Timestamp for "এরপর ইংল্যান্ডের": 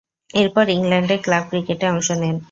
0.33-1.19